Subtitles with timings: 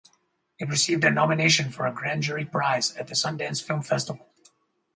[0.57, 4.31] It received a nomination for a Grand Jury Prize at the Sundance Film Festival.